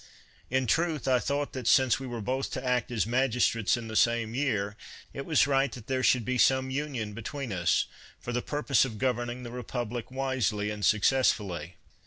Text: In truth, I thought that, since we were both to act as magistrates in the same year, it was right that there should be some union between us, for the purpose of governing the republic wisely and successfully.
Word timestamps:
In 0.49 0.65
truth, 0.65 1.07
I 1.07 1.19
thought 1.19 1.53
that, 1.53 1.67
since 1.67 1.99
we 1.99 2.07
were 2.07 2.21
both 2.21 2.49
to 2.53 2.65
act 2.65 2.89
as 2.89 3.05
magistrates 3.05 3.77
in 3.77 3.87
the 3.87 3.95
same 3.95 4.33
year, 4.33 4.75
it 5.13 5.27
was 5.27 5.45
right 5.45 5.71
that 5.73 5.85
there 5.85 6.01
should 6.01 6.25
be 6.25 6.39
some 6.39 6.71
union 6.71 7.13
between 7.13 7.53
us, 7.53 7.85
for 8.19 8.31
the 8.33 8.41
purpose 8.41 8.83
of 8.83 8.97
governing 8.97 9.43
the 9.43 9.51
republic 9.51 10.09
wisely 10.09 10.71
and 10.71 10.83
successfully. 10.83 11.75